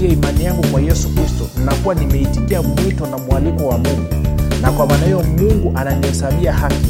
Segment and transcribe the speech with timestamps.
[0.00, 4.14] ninapotia imani yangu kwa yesu kristo nakuwa nimeitikia mwito na mwaliko wa mungu.
[4.62, 6.86] Na kwa maana hiyo mungu ananihesabia haki.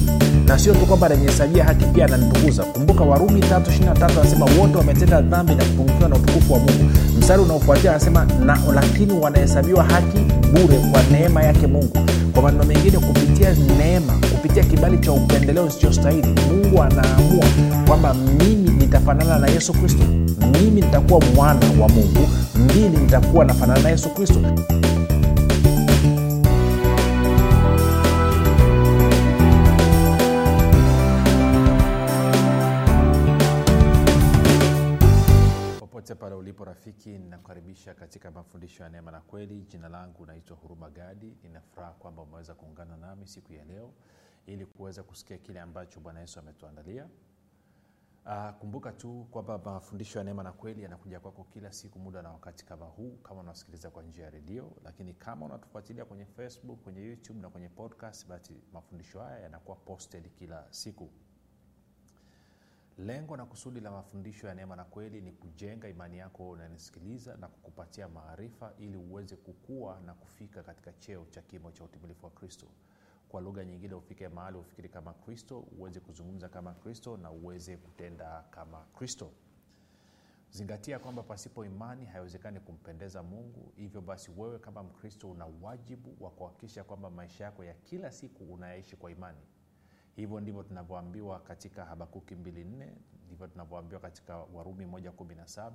[0.46, 2.62] Na sio tu kwamba ananihesabia haki pia ananitukuza.
[2.62, 6.85] Kumbuka warumi 3 anasema wote wametenda dhambi na kupungukiwa na utukufu wa mungu.
[7.18, 10.18] Mstari unaofuatia anasema na lakini wanahesabiwa haki
[10.52, 11.99] bure kwa neema yake mungu.
[12.32, 17.44] Kwa maneno mengine kupitia neema kupitia kibali cha upendeleo usichostahili mungu anaamua
[17.86, 20.02] kwamba mimi nitafanana na yesu kristo.
[20.52, 22.29] Mimi nitakuwa mwana wa mungu
[22.71, 24.40] mbili nitakuwa nafanana na yesu kristo.
[35.78, 39.61] Popote pale ulipo rafiki ninakukaribisha katika mafundisho ya neema na kweli.
[39.64, 41.36] Jina langu naitwa huruma gadi.
[41.42, 43.92] Ninafuraha kwamba umeweza kuungana nami siku ya leo
[44.46, 47.06] ili kuweza kusikia kile ambacho bwana yesu ametuandalia
[48.28, 52.30] Uh, kumbuka tu kwamba mafundisho ya neema na kweli yanakuja kwako kila siku muda na
[52.30, 54.72] wakati kama huu kama unasikiliza kwa njia ya redio.
[54.84, 60.30] Lakini kama unatufuatilia kwenye facebook kwenye youtube na kwenye podcast basi mafundisho haya yanakuwa posted
[60.38, 61.10] kila siku.
[62.98, 67.48] Lengo na kusudi la mafundisho ya neema na kweli ni kujenga imani yako unanisikiliza na
[67.48, 72.66] kukupatia maarifa ili uweze kukua na kufika katika cheo cha kimo cha utimilifu wa kristo
[73.28, 78.44] kwa lugha nyingine ufike mahali ufikiri kama kristo uweze kuzungumza kama kristo na uweze kutenda
[78.50, 79.30] kama kristo.
[80.50, 83.72] Zingatia kwamba pasipo imani haiwezekani kumpendeza mungu.
[83.76, 88.44] Hivyo basi wewe kama mkristo una wajibu wa kuhakikisha kwamba maisha yako ya kila siku
[88.44, 89.40] unayaishi kwa imani.
[90.16, 92.88] Hivyo ndivyo tunavyoambiwa katika habakuki 24
[93.26, 95.72] ndivyo tunavyoambiwa katika warumi 117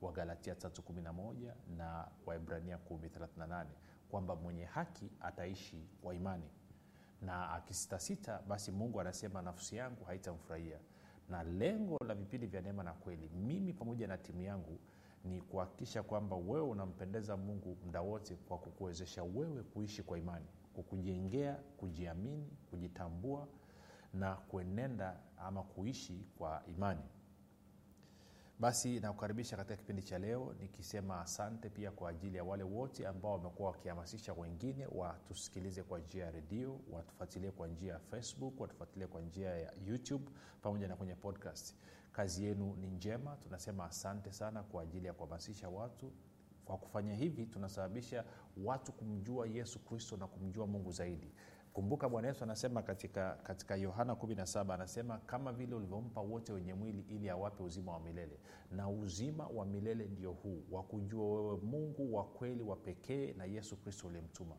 [0.00, 3.66] wagalatia 311 na waibrania 138
[4.10, 6.44] kwamba mwenye haki ataishi kwa imani
[7.24, 10.78] na akisitasita basi mungu anasema nafsi yangu haitamfurahia.
[11.28, 14.78] Na lengo la vipindi vya neema na kweli mimi pamoja na timu yangu
[15.24, 21.54] ni kuhakikisha kwamba wewe unampendeza mungu muda wote kwa kukuwezesha wewe kuishi kwa imani kukujengea
[21.54, 23.48] kujiamini kujitambua
[24.14, 27.02] na kuenenda ama kuishi kwa imani
[28.58, 33.32] basi nakukaribisha katika kipindi cha leo nikisema asante pia kwa ajili ya wale wote ambao
[33.32, 39.20] wamekuwa wakihamasisha wengine watusikilize kwa njia ya redio watufuatilie kwa njia ya facebook watufuatilie kwa
[39.20, 40.30] njia ya youtube
[40.62, 41.74] pamoja na kwenye podcast.
[42.12, 46.12] Kazi yenu ni njema tunasema asante sana kwa ajili ya kuhamasisha watu.
[46.64, 48.24] Kwa kufanya hivi tunasababisha
[48.64, 51.32] watu kumjua yesu kristo na kumjua mungu zaidi
[51.74, 57.04] kumbuka bwana yesu anasema katika katika yohana 17 anasema kama vile ulivyompa wote wenye mwili
[57.08, 58.38] ili awape uzima wa milele.
[58.70, 63.44] Na uzima wa milele ndio huu wa kujua wewe mungu wa kweli wa pekee na
[63.44, 64.56] yesu kristo uliyemtuma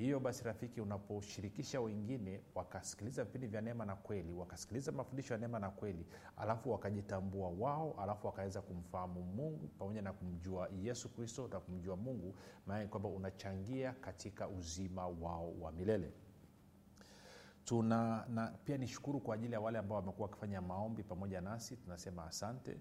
[0.00, 5.58] hiyo basi rafiki unaposhirikisha wengine wakasikiliza vipindi vya neema na kweli wakasikiliza mafundisho ya neema
[5.58, 6.06] na kweli
[6.36, 12.34] alafu wakajitambua wao alafu wakaweza kumfahamu mungu pamoja na kumjua yesu kristo na kumjua mungu
[12.66, 16.12] maana kwamba unachangia katika uzima wao wa milele.
[17.64, 22.24] Tuna na pia nishukuru kwa ajili ya wale ambao wamekuwa wakifanya maombi pamoja nasi tunasema
[22.26, 22.76] asante.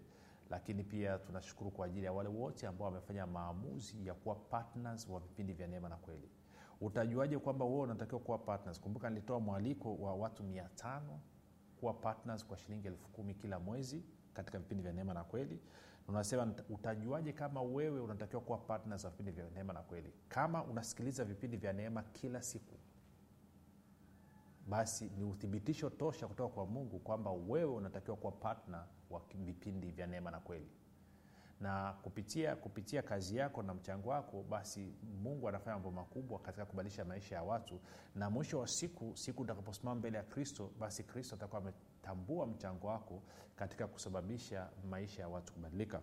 [0.50, 5.20] Lakini pia tunashukuru kwa ajili ya wale wote ambao wamefanya maamuzi ya kuwa partners wa
[5.20, 6.30] vipindi vya neema na kweli
[6.82, 8.80] utajuaje kwamba wewe unatakiwa kuwa partners?
[8.80, 11.20] Kumbuka nilitoa mwaliko wa watu mia tano
[11.80, 14.04] kuwa partners kwa shilingi elfu kumi kila mwezi
[14.34, 15.60] katika vipindi vya neema na kweli.
[16.08, 20.14] Unasema utajuaje kama wewe unatakiwa kuwa partners wa vipindi vya neema na kweli?
[20.30, 22.76] Kama unasikiliza vipindi vya neema kila siku
[24.68, 30.08] basi ni uthibitisho tosha kutoka kwa mungu kwamba wewe unatakiwa kuwa partner wa vipindi vya
[30.08, 30.70] neema na kweli
[31.60, 34.94] na kupitia kupitia kazi yako na mchango wako basi
[35.24, 37.80] mungu anafanya mambo makubwa katika kubadilisha maisha ya watu.
[38.16, 43.22] Na mwisho wa siku siku utakaposimama mbele ya kristo basi kristo atakuwa ametambua mchango wako
[43.56, 46.02] katika kusababisha maisha ya watu kubadilika.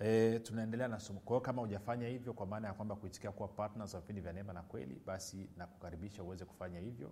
[0.00, 1.20] E, tunaendelea na somo.
[1.20, 4.52] Kwao kama hujafanya hivyo kwa maana ya kwamba kuitikia kuwa partners wa vipindi vya neema
[4.52, 7.10] na kweli basi nakukaribisha uweze kufanya hivyo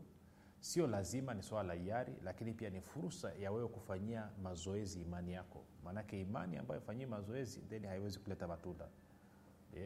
[0.66, 5.32] sio lazima ni swala la hiari lakini pia ni fursa ya wewe kufanyia mazoezi imani
[5.32, 5.64] yako.
[5.84, 8.88] Maanake imani ambayo fanyii mazoezi then haiwezi kuleta matunda.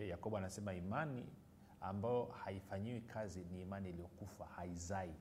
[0.09, 1.27] Yakobo anasema imani
[1.81, 5.15] ambayo haifanyiwi kazi ni imani iliyokufa haizai.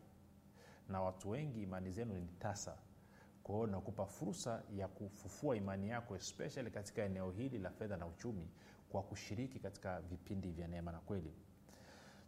[0.90, 2.78] Na watu wengi imani zenu ni tasa.
[3.44, 8.08] Kwa hiyo nakupa fursa ya kufufua imani yako especially katika eneo hili la fedha na
[8.08, 8.50] uchumi
[8.90, 11.34] kwa kushiriki katika vipindi vya neema na kweli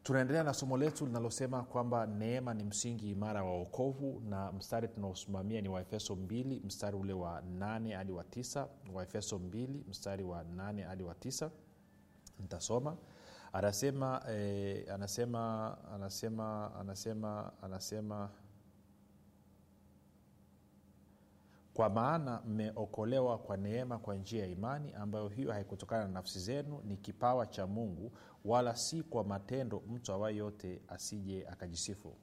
[0.03, 5.61] tunaendelea na somo letu linalosema kwamba neema ni msingi imara wa okovu na mstari tunaosimamia
[5.61, 10.83] ni waefeso 2 mstari ule wa 8 hadi wa 9 waefeso 2 mstari wa 8
[10.83, 11.49] hadi wa 9
[12.39, 12.97] nitasoma.
[13.53, 18.29] Anasema eh, anasema anasema anasema anasema
[21.73, 26.81] kwa maana mmeokolewa kwa neema kwa njia ya imani ambayo hiyo haikutokana na nafsi zenu
[26.83, 28.11] ni kipawa cha mungu
[28.45, 32.15] wala si kwa matendo mtu awaye yote asije akajisifu.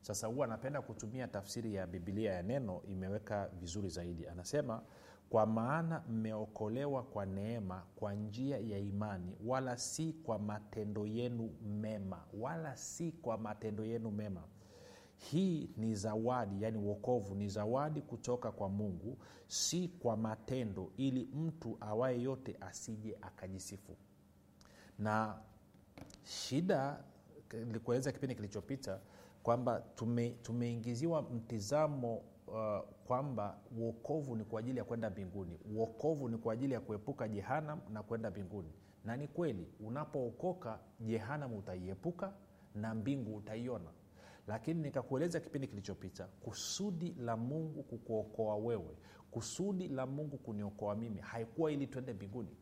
[0.00, 4.26] Sasa huwa anapenda kutumia tafsiri ya bibilia ya neno imeweka vizuri zaidi.
[4.26, 4.82] Anasema
[5.30, 12.24] kwa maana mmeokolewa kwa neema kwa njia ya imani wala si kwa matendo yenu mema
[12.34, 14.42] wala si kwa matendo yenu mema
[15.30, 21.76] hii ni zawadi yaani uokovu ni zawadi kutoka kwa mungu si kwa matendo ili mtu
[21.80, 23.96] awaye yote asije akajisifu.
[24.98, 25.38] Na
[26.24, 27.04] shida
[27.52, 29.00] nilikueleza kipindi kilichopita
[29.42, 32.16] kwamba tume, tumeingiziwa mtizamo
[32.46, 35.58] uh, kwamba uokovu ni kwa ajili ya kwenda mbinguni.
[35.74, 38.72] Uokovu ni kwa ajili ya kuepuka jehanam na kwenda mbinguni.
[39.04, 42.32] Na ni kweli unapookoka jehanam utaiepuka
[42.74, 43.90] na mbingu utaiona
[44.46, 48.96] lakini nikakueleza kipindi kilichopita kusudi la mungu kukuokoa wewe
[49.30, 52.56] kusudi la mungu kuniokoa mimi haikuwa ili twende mbinguni.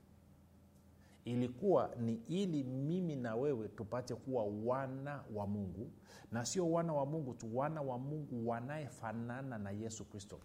[1.24, 5.90] Ilikuwa ni ili mimi na wewe tupate kuwa wana wa mungu
[6.32, 10.38] na sio wana wa mungu tu wana wa mungu wanayefanana na yesu kristo.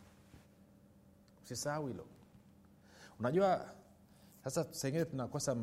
[1.44, 2.06] Usisahau hilo.
[3.20, 3.74] Unajua
[4.44, 5.56] sasa sengine tunakosa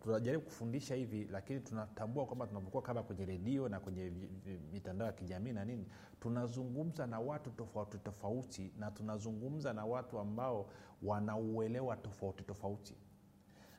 [0.00, 4.12] tunajaribu kufundisha hivi lakini tunatambua kwamba tunapokuwa kama kwenye redio na kwenye
[4.72, 5.86] mitandao ya kijamii na nini
[6.20, 10.70] tunazungumza na watu tofauti tofauti na tunazungumza na watu ambao
[11.02, 12.96] wanauelewa tofauti tofauti.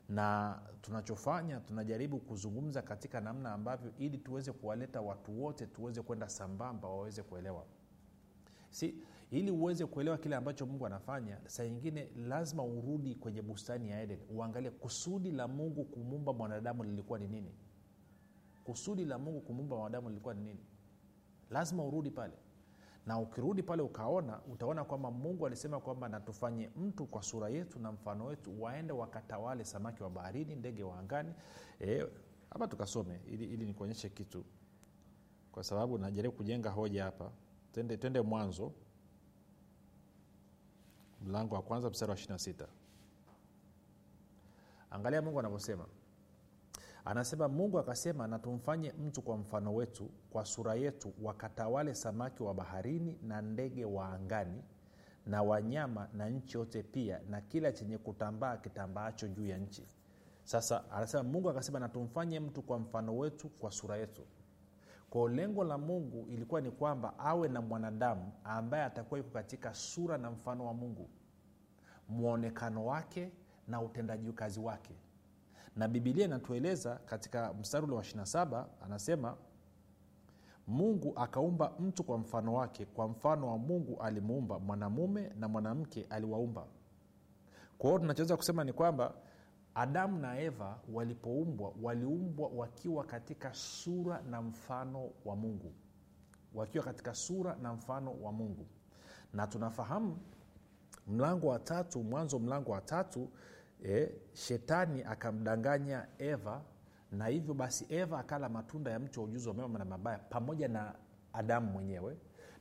[0.08, 6.88] Na tunachofanya tunajaribu kuzungumza katika namna ambavyo ili tuweze kuwaleta watu wote tuweze kwenda sambamba
[6.88, 7.64] waweze kuelewa.
[8.70, 8.94] Si
[9.34, 14.18] ili uweze kuelewa kile ambacho mungu anafanya saa nyingine lazima urudi kwenye bustani ya eden
[14.30, 17.54] uangalie kusudi la mungu kumumba mwanadamu lilikuwa ni nini.
[18.64, 20.60] Kusudi la mungu kumumba mwanadamu lilikuwa ni nini?
[21.50, 22.32] Lazima urudi pale.
[23.06, 27.92] Na ukirudi pale ukaona utaona kwamba mungu alisema kwamba natufanye mtu kwa sura yetu na
[27.92, 31.34] mfano wetu waende wakatawale samaki wa baharini ndege wa angani.
[32.50, 34.44] Hapa e, tukasome ili, ili nikuonyeshe kitu.
[35.52, 37.30] Kwa sababu najaribu kujenga hoja hapa.
[37.72, 38.72] Twende mwanzo
[41.24, 42.66] mlango wa kwanza mstari wa 26
[44.90, 45.86] angalia mungu anavyosema.
[47.04, 52.54] Anasema mungu akasema na tumfanye mtu kwa mfano wetu kwa sura yetu wakatawale samaki wa
[52.54, 54.62] baharini na ndege wa angani
[55.26, 59.86] na wanyama na nchi yote pia na kila chenye kutambaa kitambaacho juu ya nchi.
[60.44, 64.22] Sasa anasema mungu akasema na tumfanye mtu kwa mfano wetu kwa sura yetu
[65.14, 70.18] kwao lengo la mungu ilikuwa ni kwamba awe na mwanadamu ambaye atakuwa yuko katika sura
[70.18, 71.08] na mfano wa mungu.
[72.08, 73.30] Mwonekano wake
[73.68, 74.94] na utendaji kazi wake.
[75.76, 79.36] Na bibilia inatueleza katika mstari ule wa 27 anasema
[80.66, 86.66] mungu akaumba mtu kwa mfano wake kwa mfano wa mungu alimuumba mwanamume na mwanamke aliwaumba.
[87.78, 89.14] Kwa hiyo tunachoweza kusema ni kwamba
[89.74, 95.72] adamu na eva walipoumbwa waliumbwa wakiwa katika sura na mfano wa mungu.
[96.54, 98.66] Wakiwa katika sura na mfano wa mungu.
[99.32, 100.18] Na tunafahamu
[101.06, 103.28] mlango wa tatu mwanzo mlango wa tatu
[103.84, 106.62] e, shetani akamdanganya eva
[107.12, 110.68] na hivyo basi eva akala matunda ya mti wa ujuzi wa mema na mabaya pamoja
[110.68, 110.94] na
[111.32, 112.16] adamu mwenyewe.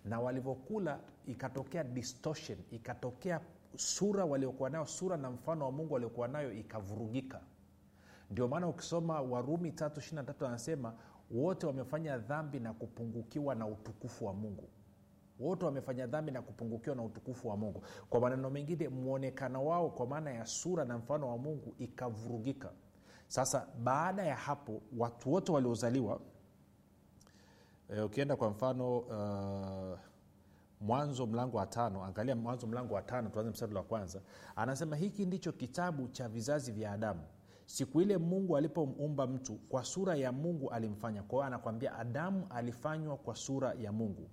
[0.06, 3.40] Na walivyokula ikatokea distortion ikatokea
[3.76, 7.42] sura waliokuwa nayo sura na mfano wa mungu waliokuwa nayo ikavurugika.
[8.32, 10.94] Ndio maana ukisoma warumi tatu ishiri tatu anasema
[11.32, 14.70] wote wamefanya dhambi na kupungukiwa na utukufu wa mungu.
[15.40, 17.84] Wote wamefanya dhambi na kupungukiwa na utukufu wa mungu.
[18.10, 22.72] Kwa maneno mengine mwonekano wao kwa maana ya sura na mfano wa mungu ikavurugika.
[23.28, 26.20] Sasa baada ya hapo watu wote waliozaliwa
[27.90, 30.00] e, ukienda kwa mfano uh,
[30.84, 34.22] mwanzo mlango wa tano angalia mwanzo mlango wa tano tuanze mstari wa kwanza.
[34.56, 37.22] Anasema hiki ndicho kitabu cha vizazi vya adamu.
[37.66, 41.24] Siku ile mungu alipoumba mtu kwa sura ya mungu alimfanya.
[41.24, 44.30] Kwa anakwambia adamu alifanywa kwa sura ya mungu.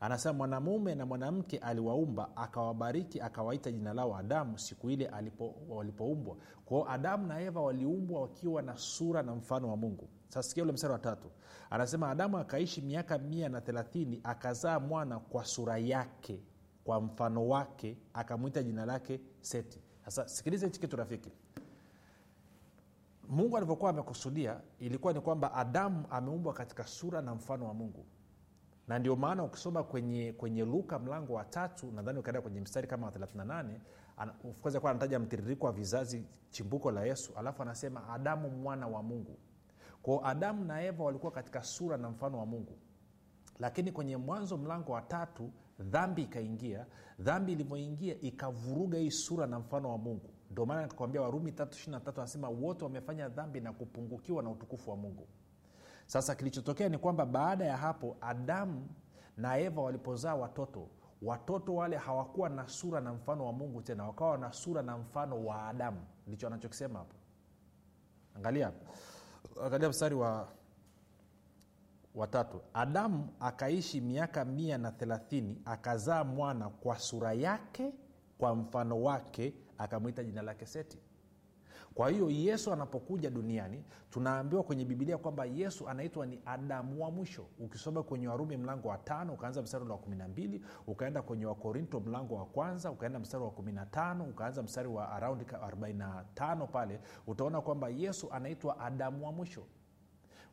[0.00, 6.36] Anasema mwanamume na mwanamke aliwaumba akawabariki akawaita jina lao adamu siku ile alipo, walipoumbwa.
[6.64, 10.72] Kwao adamu na eva waliumbwa wakiwa na sura na mfano wa mungu sasa sikia ule
[10.72, 11.30] mstari wa tatu.
[11.70, 16.40] Anasema adamu akaishi miaka mia na thelathini akazaa mwana kwa sura yake
[16.84, 19.80] kwa mfano wake akamwita jina lake seti.
[20.04, 21.32] Sasa sikiliza hichi kitu rafiki.
[23.28, 28.06] Mungu alivyokuwa amekusudia ilikuwa ni kwamba adamu ameumbwa katika sura na mfano wa mungu.
[28.88, 33.06] Na ndio maana ukisoma kwenye kwenye luka mlango wa tatu nadhani ukaenda kwenye mstari kama
[33.06, 39.02] wa 38 kuwa anataja mtiririko wa vizazi chimbuko la yesu alafu anasema adamu mwana wa
[39.02, 39.38] mungu
[40.02, 42.78] kwao adamu na eva walikuwa katika sura na mfano wa mungu.
[43.58, 46.86] Lakini kwenye mwanzo mlango wa tatu dhambi ikaingia.
[47.18, 50.30] Dhambi ilivyoingia ikavuruga hii sura na mfano wa mungu.
[50.50, 55.28] Ndio maana nikakwambia warumi 3 anasema wote wamefanya dhambi na kupungukiwa na utukufu wa mungu.
[56.06, 58.88] Sasa kilichotokea ni kwamba baada ya hapo adamu
[59.36, 60.88] na eva walipozaa watoto
[61.22, 65.44] watoto wale hawakuwa na sura na mfano wa mungu tena wakawa na sura na mfano
[65.44, 67.14] wa adamu ndicho anachokisema hapo.
[68.34, 68.72] Angalia
[69.64, 70.48] angalia mstari wa
[72.14, 77.92] watatu adamu akaishi miaka mia na thelathini akazaa mwana kwa sura yake
[78.38, 80.98] kwa mfano wake akamwita jina lake seti
[81.94, 87.46] kwa hiyo yesu anapokuja duniani tunaambiwa kwenye bibilia kwamba yesu anaitwa ni adamu wa mwisho.
[87.58, 92.00] Ukisoma kwenye warumi mlango wa tano ukaanza mstari wa kumi na mbili ukaenda kwenye wakorinto
[92.00, 97.00] mlango wa kwanza ukaenda mstari wa kumi na tano ukaanza mstari wa araundi 45 pale
[97.26, 99.62] utaona kwamba yesu anaitwa adamu wa mwisho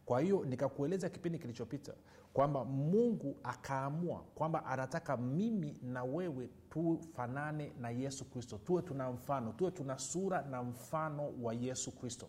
[0.07, 1.93] kwa hiyo nikakueleza kipindi kilichopita
[2.33, 8.57] kwamba mungu akaamua kwamba anataka mimi na wewe tufanane na yesu kristo.
[8.57, 12.27] Tuwe tuna mfano tuwe tuna sura na mfano wa yesu kristo.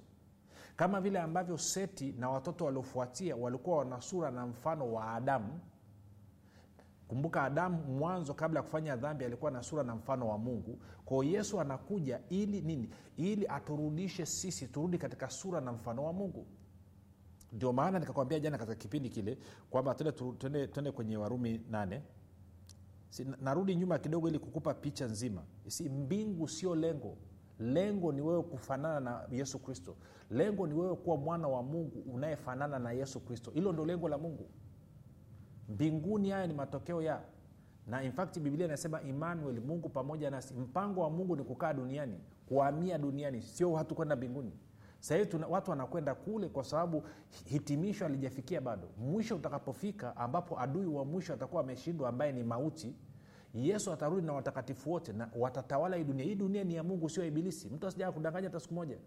[0.77, 5.61] Kama vile ambavyo seti na watoto waliofuatia walikuwa wana sura na mfano wa adamu.
[7.09, 10.79] Kumbuka adamu mwanzo kabla ya kufanya dhambi alikuwa na sura na mfano wa mungu.
[11.05, 12.91] Kwao yesu anakuja ili nini?
[13.17, 16.47] Ili aturudishe sisi turudi katika sura na mfano wa mungu
[17.52, 19.38] ndio maana nikakwambia jana katika kipindi kile
[19.71, 22.02] kwamba twende kwenye warumi nane.
[23.11, 25.43] Si, narudi nyuma kidogo ili kukupa picha nzima.
[25.67, 27.17] Si mbingu sio lengo.
[27.59, 29.97] Lengo ni wewe kufanana na yesu kristo.
[30.31, 33.50] Lengo ni wewe kuwa mwana wa mungu unayefanana na yesu kristo.
[33.50, 34.49] Hilo ndo lengo la mungu.
[35.69, 37.23] Mbinguni haya ni matokeo ya.
[37.87, 40.55] Na infact biblia inasema emmanuel mungu pamoja nasi.
[40.55, 43.43] Mpango wa mungu ni kukaa duniani kuhamia duniani.
[43.43, 44.52] Sio watu kwenda mbinguni
[45.00, 47.02] sahii watu wanakwenda kule kwa sababu
[47.45, 48.88] hitimisho alijafikia bado.
[48.99, 52.95] Mwisho utakapofika ambapo adui wa mwisho atakuwa ameshindwa ambaye ni mauti
[53.55, 56.25] yesu atarudi na watakatifu wote na watatawala hii dunia.
[56.25, 57.69] Hii dunia ni ya mungu sio ibilisi.
[57.69, 58.99] Mtu asijaa kudanganya hata siku moja.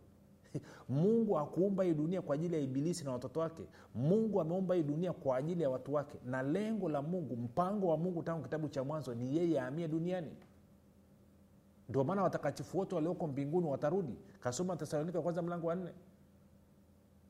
[0.90, 3.64] Mungu akuumba hii dunia kwa ajili ya ibilisi na watoto wake.
[3.96, 6.18] Mungu ameumba hii dunia kwa ajili ya watu wake.
[6.26, 10.32] Na lengo la mungu mpango wa mungu tangu kitabu cha mwanzo ni yeye aamie duniani
[11.92, 14.18] ndio maana watakatifu wote walioko mbinguni watarudi.
[14.40, 15.92] Kasoma tesalonika wa kwanza mlango wa nne.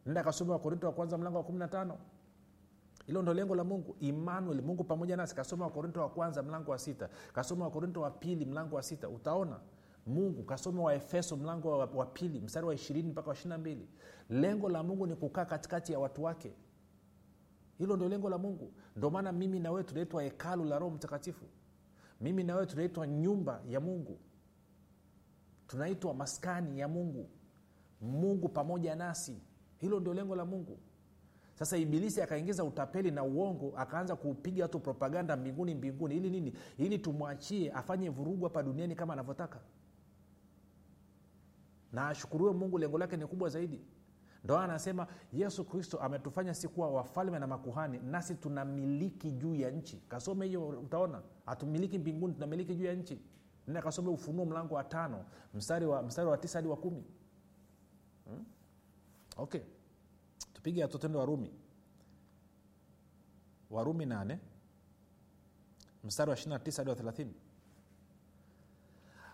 [0.06, 1.98] Nenda kasoma wakorinto wa kwanza mlango wa kumi na tano.
[3.06, 3.96] Hilo ndo lengo la mungu.
[4.02, 5.36] Emmanuel mungu pamoja nasi.
[5.36, 7.10] Kasoma wakorinto wa kwanza mlango wa sita.
[7.34, 9.10] Kasoma wakorinto wa pili mlango wa sita.
[9.10, 9.60] Utaona
[10.08, 13.88] mungu kasoma waefeso mlango wa, wa pili mstari wa ishirini mpaka wa ishirina mbili.
[14.30, 16.54] Lengo la mungu ni kukaa katikati ya watu wake.
[17.78, 18.74] Hilo ndio lengo la mungu.
[18.96, 21.46] Ndio maana mimi na tunaitwa hekalu la roho mtakatifu.
[22.22, 24.20] Mimi na tunaitwa nyumba ya mungu
[25.72, 27.30] tunaitwa maskani ya mungu.
[28.02, 29.42] Mungu pamoja nasi.
[29.78, 30.80] Hilo ndio lengo la mungu.
[31.56, 36.16] Sasa ibilisi akaingiza utapeli na uongo akaanza kupiga watu propaganda mbinguni mbinguni.
[36.18, 36.54] Ili nini?
[36.78, 39.60] Ili tumwachie afanye vurugu hapa duniani kama anavyotaka.
[41.92, 43.82] Na ashukuriwe mungu lengo lake ni kubwa zaidi.
[44.44, 49.98] Ndo anasema yesu kristo ametufanya si kuwa wafalme na makuhani nasi tunamiliki juu ya nchi.
[50.08, 51.22] Kasome hiyo utaona.
[51.46, 53.22] Hatumiliki mbinguni tunamiliki juu ya nchi
[53.68, 57.04] nenda ufunuo mlango wa tano mstari wa, mstari wa tisa hadi wa kumi.
[58.26, 58.46] Hmm?
[59.38, 59.62] okay.
[60.54, 61.54] Tupige hatutendo warumi.
[63.70, 64.40] Warumi nane
[66.04, 67.28] mstari wa 29 hadi wa 30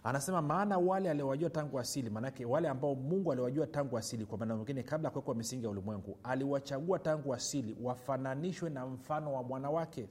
[0.03, 4.55] anasema maana wale aliowajua tangu asili maanake wale ambao mungu aliwajua tangu asili kwa maana
[4.55, 9.69] mengine kabla ya kuwekwa misingi ya ulimwengu aliwachagua tangu asili wafananishwe na mfano wa mwana
[9.69, 10.09] wake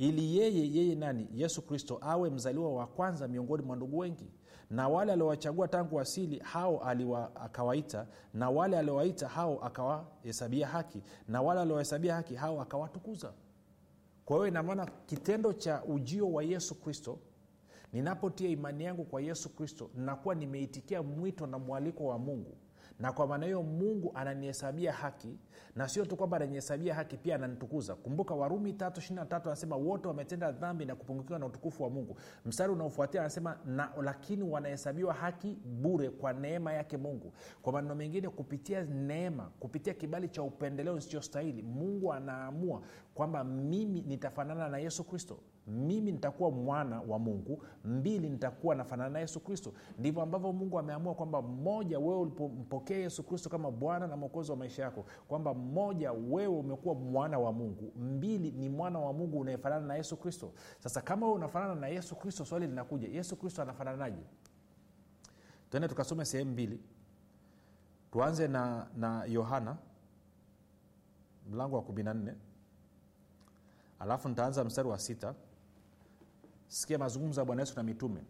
[0.00, 1.28] ili yeye yeye nani?
[1.34, 4.30] Yesu kristo awe mzaliwa wa kwanza miongoni mwa ndugu wengi.
[4.70, 8.06] Na wale aliowachagua tangu asili hao aliwa, akawaita.
[8.34, 11.02] Na wale aliowaita hao akawahesabia haki.
[11.28, 13.32] Na wale aliowahesabia haki hao akawatukuza.
[14.24, 17.18] Kwa hiyo inamaana kitendo cha ujio wa yesu kristo
[17.92, 22.56] ninapotia imani yangu kwa yesu kristo nakuwa nimeitikia mwito na mwaliko wa mungu
[23.00, 25.38] na kwa maana hiyo mungu ananihesabia haki
[25.76, 27.94] na sio tu kwamba ananihesabia haki pia ananitukuza.
[27.94, 29.00] Kumbuka warumi tatu
[29.44, 32.16] anasema wote wametenda dhambi na kupungukiwa na utukufu wa mungu.
[32.44, 37.32] Mstari unaofuatia anasema na lakini wanahesabiwa haki bure kwa neema yake mungu.
[37.62, 42.82] Kwa maneno mengine kupitia neema kupitia kibali cha upendeleo nisichostahili mungu anaamua
[43.14, 49.18] kwamba mimi nitafanana na yesu kristo mimi nitakuwa mwana wa mungu mbili nitakuwa nafanana na
[49.18, 49.72] yesu kristo.
[49.98, 54.56] Ndivyo ambavyo mungu ameamua kwamba mmoja wewe ulipompokea yesu kristo kama bwana na mwokozi wa
[54.56, 59.86] maisha yako kwamba mmoja wewe umekuwa mwana wa mungu mbili ni mwana wa mungu unayefanana
[59.86, 60.52] na yesu kristo.
[60.78, 64.22] Sasa kama wewe unafanana na yesu kristo swali linakuja yesu kristo anafananaje?
[65.70, 66.80] Tuende tukasome sehemu mbili.
[68.12, 69.76] Tuanze na na yohana
[71.50, 72.34] mlango wa kumi na nne.
[73.98, 75.34] Alafu nitaanza mstari wa sita
[76.70, 78.20] sikia mazungumzo ya bwana yesu na mitume.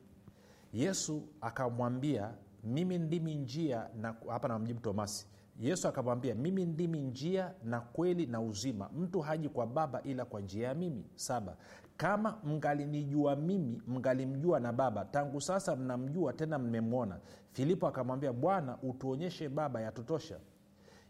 [0.72, 5.26] Yesu akamwambia mimi ndimi njia na hapa namjibu tomasi.
[5.58, 8.90] Yesu akamwambia mimi ndimi njia na kweli na uzima.
[8.96, 11.04] Mtu haji kwa baba ila kwa njia ya mimi.
[11.14, 11.56] Saba.
[11.96, 15.04] Kama mngalinijua mimi mngalimjua na baba.
[15.04, 17.20] Tangu sasa mnamjua tena mmemwona.
[17.52, 20.40] Filipo akamwambia bwana utuonyeshe baba yatutosha.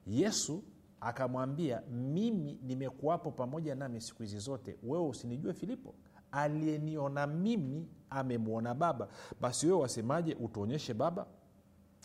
[0.06, 0.64] Yesu
[1.00, 4.78] akamwambia mimi nimekuwapo pamoja nami siku hizi zote.
[4.82, 5.94] Wewe usinijue filipo
[6.32, 9.08] aliyeniona mimi amemwona baba.
[9.40, 10.34] Basi wewe wasemaje?
[10.34, 11.26] Utuonyeshe baba.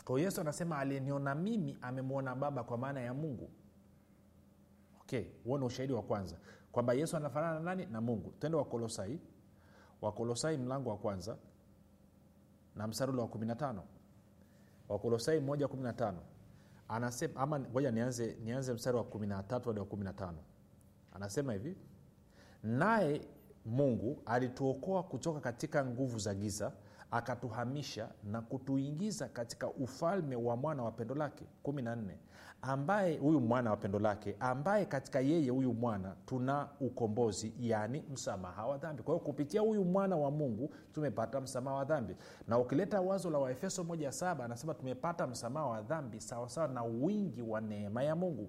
[0.04, 3.50] Kwa yesu anasema aliyeniona mimi amemwona baba kwa maana ya mungu.
[5.00, 6.36] Okay huo ni ushahidi wa kwanza.
[6.72, 7.86] Kwamba yesu anafanana na nani?
[7.86, 8.32] Na mungu.
[8.40, 9.20] Twende wakolosai.
[10.02, 11.36] Wakolosai mlango wa kwanza
[12.76, 13.80] na mstari wa 15
[14.88, 16.14] wakolosai 115
[16.88, 20.32] anasema ama ngoja nianze, nianze mstari wa 13 hadi wa 15
[21.12, 21.76] anasema hivi
[22.62, 23.28] naye
[23.66, 26.72] mungu alituokoa kutoka katika nguvu za giza
[27.10, 31.44] akatuhamisha na kutuingiza katika ufalme wa mwana wa pendo lake.
[31.64, 31.98] 14
[32.62, 38.66] ambaye huyu mwana wa pendo lake ambaye katika yeye huyu mwana tuna ukombozi yaani msamaha
[38.66, 39.02] wa dhambi.
[39.02, 42.16] Kwa hiyo kupitia huyu mwana wa mungu tumepata msamaha wa dhambi.
[42.48, 47.60] Na ukileta wazo la waefeso 17 anasema tumepata msamaha wa dhambi sawasawa na wingi wa
[47.60, 48.48] neema ya mungu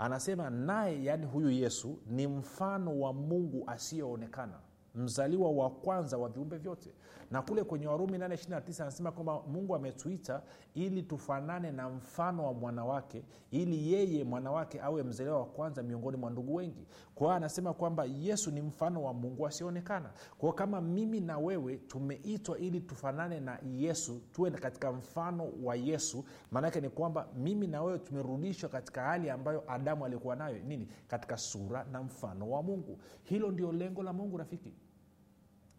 [0.00, 4.60] anasema naye yaani huyu yesu ni mfano wa mungu asiyeonekana
[4.94, 6.94] mzaliwa wa kwanza wa viumbe vyote.
[7.30, 10.42] Na kule kwenye warumi 829 anasema kwamba mungu ametuita
[10.74, 16.30] ili tufanane na mfano wa mwanawake ili yeye mwanawake awe mzaliwa wa kwanza miongoni mwa
[16.30, 16.86] ndugu wengi
[17.20, 22.58] kwa anasema kwamba yesu ni mfano wa mungu asioonekana kwao kama mimi na wewe tumeitwa
[22.58, 27.98] ili tufanane na yesu tuwe katika mfano wa yesu maanake ni kwamba mimi na wewe
[27.98, 30.58] tumerudishwa katika hali ambayo adamu alikuwa nayo.
[30.58, 30.88] Nini?
[31.08, 32.98] Katika sura na mfano wa mungu.
[33.22, 34.74] Hilo ndio lengo la mungu rafiki.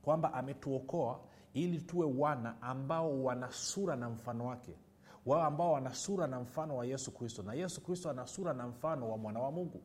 [0.01, 1.19] Kwamba ametuokoa
[1.53, 4.77] ili tuwe wana ambao wana sura na mfano wake.
[5.25, 7.43] Wao ambao wana sura na mfano wa yesu kristo.
[7.43, 9.81] Na yesu kristo ana sura na mfano wa mwana wa mungu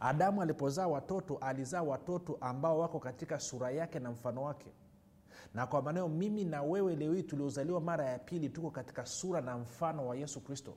[0.00, 4.72] adamu alipozaa watoto alizaa watoto ambao wako katika sura yake na mfano wake.
[5.54, 9.40] Na kwa maneo mimi na wewe leo hii tuliozaliwa mara ya pili tuko katika sura
[9.40, 10.74] na mfano wa yesu kristo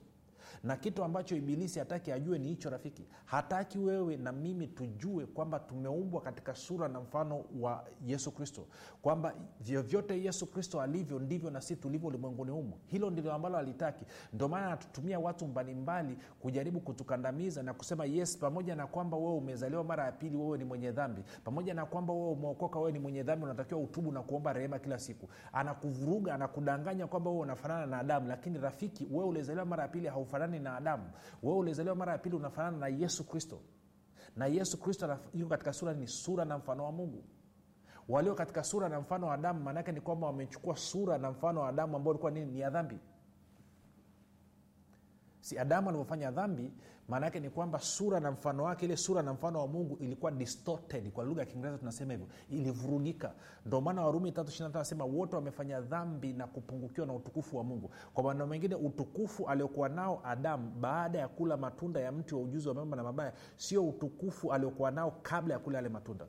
[0.64, 3.06] na kitu ambacho ibilisi hataki ajue ni hicho rafiki.
[3.24, 8.66] Hataki wewe na mimi tujue kwamba tumeumbwa katika sura na mfano wa yesu kristo.
[9.02, 14.04] Kwamba vyovyote yesu kristo alivyo ndivyo na si tulivyo ulimwenguni humo hilo ndilo ambalo alitaki
[14.32, 19.84] ndio maana anatutumia watu mbalimbali kujaribu kutukandamiza na kusema yes pamoja na kwamba wewe umezaliwa
[19.84, 21.24] mara ya pili wewe ni mwenye dhambi.
[21.44, 24.98] Pamoja na kwamba wewe umeokoka wewe ni mwenye dhambi unatakiwa utubu na kuomba rehema kila
[24.98, 25.28] siku.
[25.52, 28.28] Anakuvuruga anakudanganya kwamba wewe unafanana na adamu.
[28.28, 31.10] Lakini rafiki wewe ulizaliwa mara ya pili haufanani na adamu.
[31.42, 33.60] Wewe ulizaliwa mara ya pili unafanana na yesu kristo.
[34.36, 37.24] Na yesu kristo yuko katika sura ni sura na mfano wa mungu.
[38.08, 41.68] Walio katika sura na mfano wa adamu maanaake ni kwamba wamechukua sura na mfano wa
[41.68, 42.98] adamu ambao ulikuwa nini ni ya dhambi
[45.40, 46.72] si adamu alivyofanya dhambi
[47.10, 50.30] maana yake ni kwamba sura na mfano wake ile sura na mfano wa mungu ilikuwa
[50.32, 51.10] distorted.
[51.12, 53.34] Kwa lugha ya kiingereza tunasema hivyo ilivurugika.
[53.66, 54.34] Ndio maana warumi
[54.74, 57.90] anasema wote wamefanya dhambi na kupungukiwa na utukufu wa mungu.
[58.14, 62.68] Kwa maneno mengine utukufu aliokuwa nao adamu baada ya kula matunda ya mti wa ujuzi
[62.68, 66.26] wa mema na mabaya sio utukufu aliokuwa nao kabla ya kula yale matunda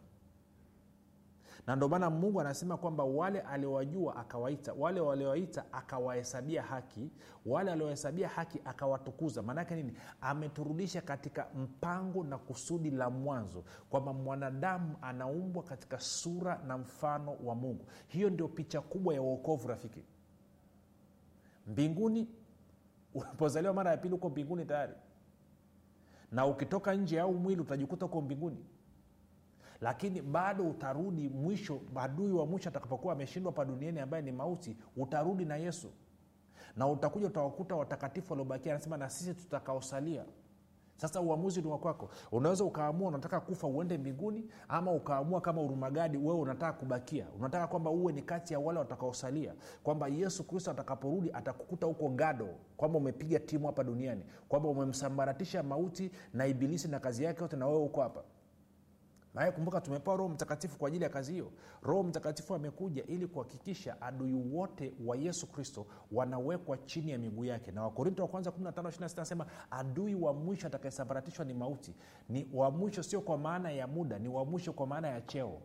[1.68, 7.12] na ndio maana mungu anasema kwamba wale aliowajua akawaita wale waliowaita akawahesabia haki
[7.46, 9.42] wale aliowahesabia haki akawatukuza.
[9.42, 9.94] Maanaake nini?
[10.22, 17.56] Ameturudisha katika mpango na kusudi la mwanzo kwamba mwanadamu anaumbwa katika sura na mfano wa
[17.56, 17.86] mungu.
[18.08, 20.04] Hiyo ndio picha kubwa ya uokovu rafiki.
[21.68, 22.28] Mbinguni
[23.14, 24.94] unapozaliwa mara ya pili huko mbinguni tayari.
[26.32, 28.66] Na ukitoka nje au mwili utajikuta huko mbinguni
[29.82, 35.46] lakini bado utarudi mwisho adui wa mwisho atakapokuwa ameshindwa pa duniani ambaye ni mauti utarudi
[35.46, 35.92] na yesu.
[36.78, 40.26] Na utakuja utawakuta watakatifu waliobakia anasema na sisi tutakaosalia.
[40.98, 46.40] Sasa uamuzi ni wakwako unaweza ukaamua unataka kufa uende mbinguni ama ukaamua kama urumagadi wewe
[46.40, 47.26] unataka kubakia.
[47.40, 49.54] Unataka kwamba uwe ni kati ya wale watakaosalia.
[49.84, 54.24] Kwamba yesu kristo atakaporudi atakukuta huko gado kwamba umepiga timu hapa duniani.
[54.50, 58.24] Kwamba umemsambaratisha mauti na ibilisi na kazi yake yote na wewe huko hapa
[59.34, 61.52] maana kumbuka tumepewa roho mtakatifu kwa ajili ya kazi hiyo.
[61.82, 67.72] Roho mtakatifu amekuja ili kuhakikisha adui wote wa yesu kristo wanawekwa chini ya miguu yake.
[67.72, 71.96] Na wakorinto wa kwanza 15 anasema adui wa mwisho atakayesambaratishwa ni mauti.
[72.30, 75.62] Ni wa mwisho sio kwa maana ya muda ni wa mwisho kwa maana ya cheo.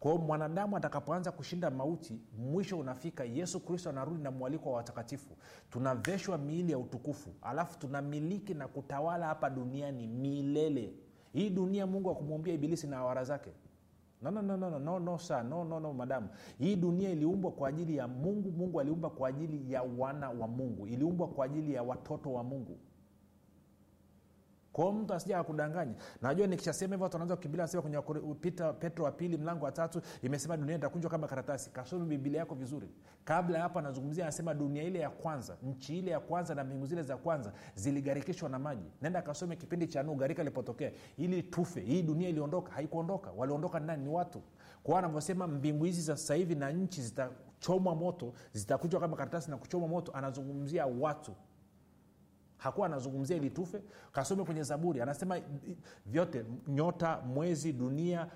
[0.00, 5.36] Kwao mwanadamu atakapoanza kushinda mauti mwisho unafika yesu kristo anarudi na mwaliko wa watakatifu.
[5.70, 7.30] Tunaveshwa miili ya utukufu.
[7.42, 10.94] Alafu tunamiliki na kutawala hapa duniani milele
[11.34, 13.50] hii dunia mungu akumwambia ibilisi na awara zake.
[14.22, 15.44] No, no, no, no, no, no, no, sir.
[15.44, 18.50] no, no, no madamu hii dunia iliumbwa kwa ajili ya mungu.
[18.52, 20.86] Mungu aliumba kwa ajili ya wana wa mungu.
[20.86, 22.78] Iliumbwa kwa ajili ya watoto wa mungu
[24.74, 27.98] kwao mtu asija akudanganya najua nikishasema hivyo watu wanaanza kukimbilia nasema kwenye
[28.40, 31.70] Pita- petro wa pili mlango wa tatu imesema dunia itakunjwa kama karatasi.
[31.70, 32.88] Kasomi biblia yako vizuri.
[33.24, 37.02] Kabla hapo anazungumzia anasema dunia ile ya kwanza nchi ile ya kwanza na mbingu zile
[37.02, 38.84] za kwanza ziligarikishwa na maji.
[39.02, 43.30] Nenda kasome kipindi cha nuhu garika ilipotokea ili tufe hii dunia iliondoka haikuondoka.
[43.36, 44.42] Waliondoka ndani ni watu.
[44.82, 49.88] Kwao anavyosema mbingu hizi sasa hivi na nchi zitachomwa moto zitakunjwa kama karatasi na kuchomwa
[49.88, 51.32] moto anazungumzia watu
[52.64, 53.82] hakuwa anazungumzia ili tufe.
[54.12, 55.40] Kasome kwenye zaburi anasema
[56.06, 58.26] vyote nyota mwezi dunia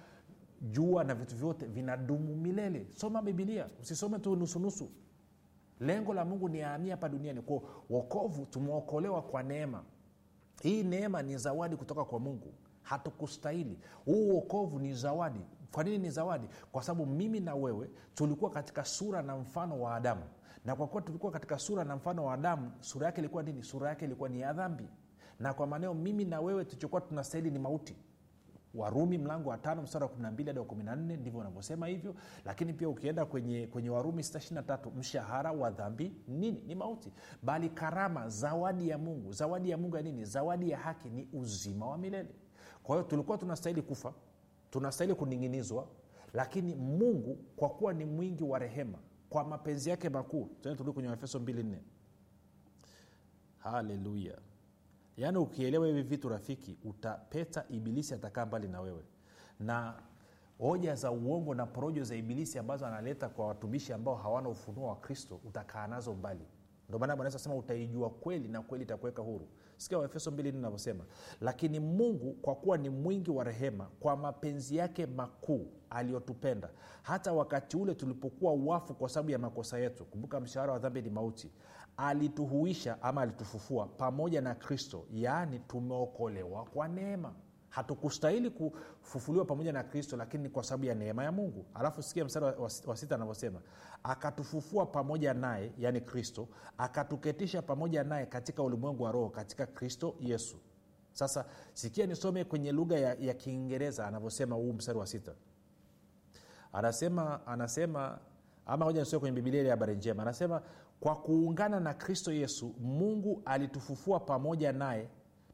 [0.63, 2.87] jua na vitu vyote vinadumu milele.
[2.97, 4.91] Soma bibilia usisome tu nusunusu
[5.81, 7.43] lengo la mungu ni aamia hapa duniani.
[7.43, 9.83] Kwa wokovu tumeokolewa kwa neema.
[10.63, 12.55] Hii neema ni zawadi kutoka kwa mungu.
[12.83, 13.79] Hatukustahili.
[14.05, 15.41] Huu uokovu ni zawadi.
[15.73, 16.49] Kwa nini ni zawadi?
[16.73, 20.23] Kwa sababu mimi na wewe tulikuwa katika sura na mfano wa adamu
[20.65, 23.63] na kwa kuwa tulikuwa katika sura na mfano wa adamu sura yake ilikuwa nini?
[23.63, 24.89] Sura yake ilikuwa ni ya dhambi.
[25.41, 27.97] Na kwa maneo mimi na wewe tulichokuwa tunastahili ni mauti.
[28.75, 32.15] Warumi mlango wa tano mstari wa 12 hadi wa 14 ndivyo unavyosema hivyo.
[32.45, 36.63] Lakini pia ukienda kwenye, kwenye warumi 623 mshahara wa dhambi nini?
[36.67, 37.13] Ni mauti.
[37.43, 39.33] Bali karama zawadi ya mungu.
[39.33, 40.25] Zawadi ya mungu ya nini?
[40.25, 42.29] Zawadi ya haki ni uzima wa milele.
[42.83, 44.13] Kwa hiyo tulikuwa tunastahili kufa
[44.71, 45.87] tunastahili kuning'inizwa
[46.35, 48.99] lakini mungu kwa kuwa ni mwingi wa rehema
[49.31, 51.77] kwa mapenzi yake makuu turudi kwenye efeso 24
[53.59, 54.39] haleluya.
[55.17, 59.05] Yaani ukielewa hivi vitu rafiki utapeta ibilisi atakaa mbali na wewe.
[59.61, 60.03] Na
[60.59, 64.97] hoja za uongo na porojo za ibilisi ambazo analeta kwa watumishi ambao hawana ufunuo wa
[64.97, 66.47] kristo utakaa nazo mbali.
[66.89, 71.05] Ndio maana bwana Yesu asema utaijua kweli na kweli itakuweka huru sikia waefeso mbili navyosema
[71.41, 76.71] lakini mungu kwa kuwa ni mwingi wa rehema kwa mapenzi yake makuu aliyotupenda
[77.03, 80.05] hata wakati ule tulipokuwa wafu kwa sababu ya makosa yetu.
[80.05, 81.51] Kumbuka mshahara wa dhambi ni mauti.
[81.97, 87.35] Alituhuisha ama alitufufua pamoja na kristo yaani tumeokolewa kwa neema
[87.69, 91.67] hatukustahili kufufuliwa pamoja na kristo lakini ni kwa sababu ya neema ya mungu.
[91.75, 92.47] Alafu sikia mstari
[92.87, 93.61] wa, sita anavyosema
[94.03, 100.57] akatufufua pamoja naye yaani kristo akatuketisha pamoja naye katika ulimwengu wa roho katika kristo yesu.
[101.13, 105.33] Sasa sikia nisome kwenye lugha ya, ya kiingereza anavyosema huu mstari wa sita.
[106.73, 108.19] Anasema anasema
[108.67, 110.23] ama hoja nisome kwenye bibilia ile habari njema.
[110.23, 110.63] Anasema
[111.01, 115.09] kwa kuungana na kristo yesu mungu alitufufua pamoja naye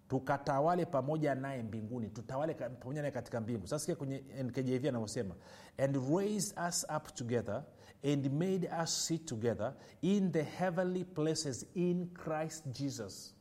[0.08, 3.66] tukatawale pamoja naye mbinguni tutawale pamoja naye katika mbingu.
[3.66, 5.34] Sasa sikia kwenye nkjv anavyosema
[5.78, 7.64] and raised us up together
[8.12, 13.34] and made us sit together in the heavenly places in christ jesus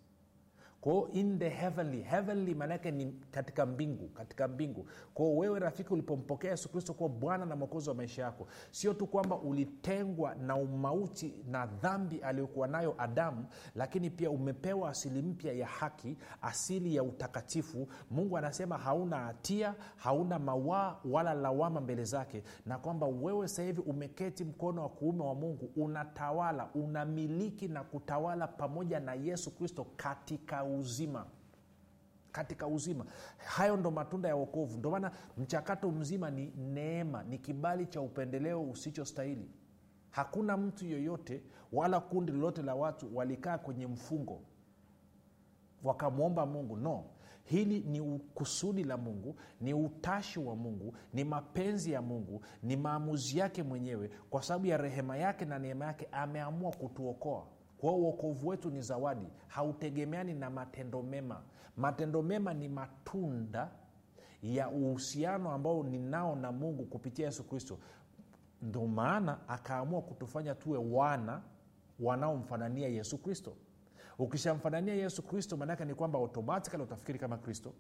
[0.84, 4.88] kwao in the heavenly heavenly maanaake ni katika mbingu katika mbingu.
[5.14, 9.08] Kwao wewe rafiki ulipompokea yesu kristo kuwa bwana na mwokozi wa maisha yako sio tu
[9.08, 15.68] kwamba ulitengwa na umauti na dhambi aliyokuwa nayo adamu lakini pia umepewa asili mpya ya
[15.68, 17.88] haki asili ya utakatifu.
[18.12, 23.90] Mungu anasema hauna hatia hauna mawaa wala lawama mbele zake na kwamba wewe sahivi hivi
[23.90, 30.64] umeketi mkono wa kuume wa mungu unatawala unamiliki na kutawala pamoja na yesu kristo katika
[30.78, 31.26] uzima
[32.32, 33.06] katika uzima.
[33.38, 34.78] Hayo ndo matunda ya wokovu.
[34.78, 39.52] Ndo maana mchakato mzima ni neema ni kibali cha upendeleo usichostahili.
[40.10, 44.42] Hakuna mtu yoyote wala kundi lolote la watu walikaa kwenye mfungo
[45.84, 46.78] wakamwomba mungu.
[46.78, 47.04] No
[47.44, 53.38] hili ni kusudi la mungu ni utashi wa mungu ni mapenzi ya mungu ni maamuzi
[53.38, 57.48] yake mwenyewe kwa sababu ya rehema yake na neema yake ameamua kutuokoa
[57.84, 59.28] kwa uokovu wetu ni zawadi.
[59.48, 61.42] Hautegemeani na matendo mema.
[61.78, 63.72] Matendo mema ni matunda
[64.42, 67.80] ya uhusiano ambao ninao na mungu kupitia yesu kristo.
[68.62, 71.42] Ndo maana akaamua kutufanya tuwe wana
[72.00, 73.54] wanaomfanania yesu kristo.
[74.20, 77.74] Ukishamfanania yesu kristo maanaake ni kwamba automatikali utafikiri kama kristo.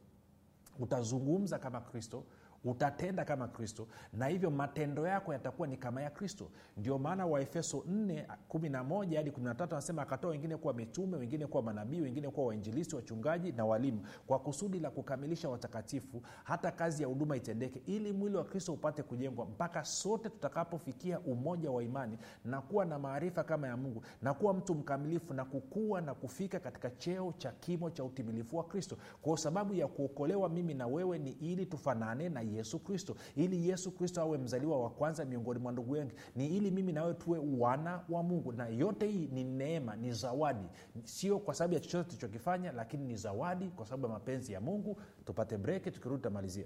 [0.79, 2.23] Utazungumza kama kristo
[2.63, 6.51] utatenda kama kristo na hivyo matendo yako yatakuwa ni kama ya kristo.
[6.77, 12.01] Ndio maana waefeso 4 11 hadi 13 anasema akatoa wengine kuwa mitume wengine kuwa manabii
[12.01, 17.35] wengine kuwa wainjilisi wachungaji na walimu kwa kusudi la kukamilisha watakatifu hata kazi ya huduma
[17.37, 22.85] itendeke ili mwili wa kristo upate kujengwa mpaka sote tutakapofikia umoja wa imani na kuwa
[22.85, 27.33] na maarifa kama ya mungu na kuwa mtu mkamilifu na kukua na kufika katika cheo
[27.37, 28.97] cha kimo cha utimilifu wa kristo.
[29.21, 33.15] Kwa sababu ya kuokolewa mimi na wewe ni ili tufanane na yesu kristo.
[33.35, 37.13] Ili yesu kristo awe mzaliwa wa kwanza miongoni mwa ndugu wengi ni ili mimi nawe
[37.13, 38.51] tuwe wana wa mungu.
[38.51, 40.65] Na yote hii ni neema ni zawadi.
[41.03, 45.01] Sio kwa sababu ya chochote tulichokifanya lakini ni zawadi kwa sababu ya mapenzi ya mungu.
[45.25, 46.65] Tupate breki tukirudi tutamalizia